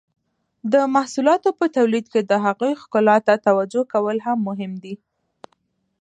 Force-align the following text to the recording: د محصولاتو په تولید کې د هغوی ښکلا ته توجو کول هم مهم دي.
د 0.73 0.75
محصولاتو 0.95 1.49
په 1.59 1.65
تولید 1.75 2.05
کې 2.13 2.21
د 2.25 2.31
هغوی 2.45 2.73
ښکلا 2.81 3.17
ته 3.27 3.33
توجو 3.47 3.81
کول 3.93 4.17
هم 4.25 4.37
مهم 4.49 4.71
دي. 4.83 4.95